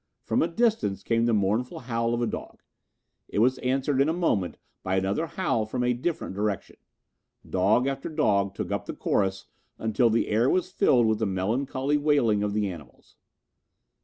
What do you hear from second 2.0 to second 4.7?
of a dog. It was answered in a moment